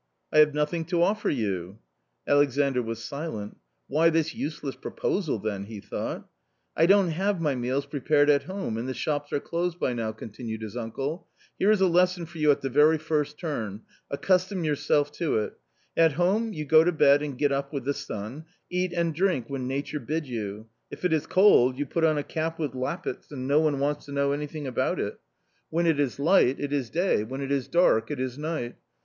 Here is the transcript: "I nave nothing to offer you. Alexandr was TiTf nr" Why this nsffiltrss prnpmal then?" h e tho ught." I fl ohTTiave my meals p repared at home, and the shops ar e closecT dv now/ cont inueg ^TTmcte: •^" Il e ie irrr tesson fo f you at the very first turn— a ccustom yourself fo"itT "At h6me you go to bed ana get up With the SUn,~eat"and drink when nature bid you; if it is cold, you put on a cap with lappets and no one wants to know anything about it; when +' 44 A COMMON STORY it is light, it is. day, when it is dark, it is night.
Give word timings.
"I 0.33 0.39
nave 0.39 0.55
nothing 0.55 0.85
to 0.85 1.03
offer 1.03 1.29
you. 1.29 1.77
Alexandr 2.27 2.81
was 2.81 2.97
TiTf 3.01 3.33
nr" 3.35 3.55
Why 3.87 4.09
this 4.09 4.33
nsffiltrss 4.33 4.81
prnpmal 4.81 5.43
then?" 5.43 5.65
h 5.67 5.69
e 5.69 5.79
tho 5.79 5.95
ught." 5.95 6.23
I 6.75 6.87
fl 6.87 6.93
ohTTiave 6.93 7.39
my 7.39 7.53
meals 7.53 7.85
p 7.85 7.97
repared 7.99 8.27
at 8.27 8.45
home, 8.45 8.79
and 8.79 8.89
the 8.89 8.95
shops 8.95 9.31
ar 9.31 9.37
e 9.37 9.41
closecT 9.41 9.77
dv 9.77 9.95
now/ 9.97 10.11
cont 10.11 10.33
inueg 10.39 10.63
^TTmcte: 10.63 10.93
•^" 10.93 10.97
Il 10.97 11.21
e 11.21 11.63
ie 11.63 11.65
irrr 11.75 11.93
tesson 11.93 12.17
fo 12.27 12.31
f 12.31 12.35
you 12.35 12.49
at 12.49 12.61
the 12.61 12.69
very 12.71 12.97
first 12.97 13.37
turn— 13.37 13.81
a 14.09 14.17
ccustom 14.17 14.65
yourself 14.65 15.15
fo"itT 15.15 15.51
"At 15.95 16.13
h6me 16.13 16.51
you 16.55 16.65
go 16.65 16.83
to 16.83 16.91
bed 16.91 17.21
ana 17.21 17.35
get 17.35 17.51
up 17.51 17.71
With 17.71 17.83
the 17.85 17.93
SUn,~eat"and 17.93 19.13
drink 19.13 19.51
when 19.51 19.67
nature 19.67 19.99
bid 19.99 20.25
you; 20.27 20.65
if 20.89 21.05
it 21.05 21.13
is 21.13 21.27
cold, 21.27 21.77
you 21.77 21.85
put 21.85 22.03
on 22.03 22.17
a 22.17 22.23
cap 22.23 22.57
with 22.57 22.71
lappets 22.73 23.31
and 23.31 23.47
no 23.47 23.59
one 23.59 23.79
wants 23.79 24.05
to 24.07 24.11
know 24.11 24.31
anything 24.31 24.65
about 24.65 24.99
it; 24.99 25.19
when 25.69 25.85
+' 25.85 25.85
44 25.85 25.85
A 25.85 25.85
COMMON 25.85 25.85
STORY 25.85 25.91
it 25.91 25.99
is 25.99 26.19
light, 26.19 26.59
it 26.59 26.73
is. 26.73 26.89
day, 26.89 27.23
when 27.23 27.41
it 27.41 27.51
is 27.51 27.67
dark, 27.67 28.09
it 28.09 28.19
is 28.19 28.39
night. 28.39 28.77